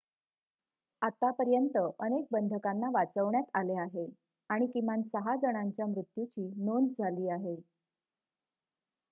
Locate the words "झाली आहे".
6.99-7.55